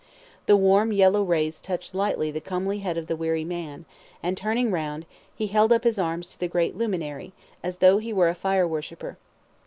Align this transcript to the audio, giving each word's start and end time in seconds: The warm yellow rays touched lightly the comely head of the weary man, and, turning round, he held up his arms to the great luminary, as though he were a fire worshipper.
The 0.47 0.57
warm 0.57 0.91
yellow 0.91 1.21
rays 1.21 1.61
touched 1.61 1.93
lightly 1.93 2.31
the 2.31 2.41
comely 2.41 2.79
head 2.79 2.97
of 2.97 3.05
the 3.05 3.15
weary 3.15 3.43
man, 3.45 3.85
and, 4.23 4.35
turning 4.35 4.71
round, 4.71 5.05
he 5.35 5.45
held 5.45 5.71
up 5.71 5.83
his 5.83 5.99
arms 5.99 6.29
to 6.29 6.39
the 6.39 6.47
great 6.47 6.75
luminary, 6.75 7.33
as 7.61 7.77
though 7.77 7.99
he 7.99 8.11
were 8.11 8.27
a 8.27 8.33
fire 8.33 8.67
worshipper. 8.67 9.19